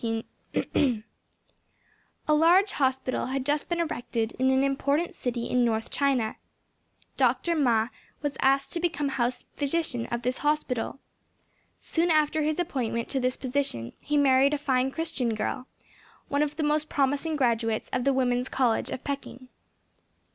[0.03, 1.03] A
[2.33, 6.37] large hospital had just been erected in an important city in North China.
[7.17, 7.55] Dr.
[7.55, 7.89] Ma
[8.23, 10.97] was asked to become house physician of this hospital.
[11.81, 15.67] Soon after his appointment to this position he married a fine Christian girl,
[16.29, 19.49] one of the most promising graduates of the Women's College of Peking.